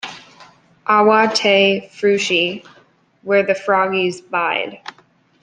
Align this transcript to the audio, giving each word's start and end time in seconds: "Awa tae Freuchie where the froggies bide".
"Awa 0.87 1.29
tae 1.31 1.87
Freuchie 1.93 2.65
where 3.21 3.43
the 3.43 3.53
froggies 3.53 4.19
bide". 4.19 4.81